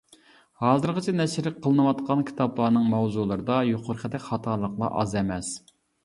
[0.61, 5.51] ھازىرغىچە نەشر قىلىنىۋاتقان كىتابلارنىڭ ماۋزۇلىرىدا يۇقىرىقىدەك خاتالىقلار ئاز ئەمەس.